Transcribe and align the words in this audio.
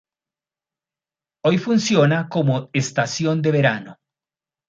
Hoy 1.45 1.59
funciona 1.59 2.27
como 2.27 2.71
estación 2.73 3.39
de 3.43 3.51
verano. 3.51 3.97